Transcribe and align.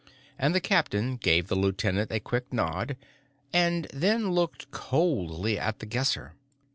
And 0.39 0.55
the 0.55 0.59
captain 0.59 1.15
gave 1.17 1.45
the 1.45 1.53
lieutenant 1.53 2.11
a 2.11 2.19
quick 2.19 2.51
nod 2.51 2.97
and 3.53 3.85
then 3.93 4.31
looked 4.31 4.71
coldly 4.71 5.59
at 5.59 5.77
The 5.77 5.85
Guesser. 5.85 6.33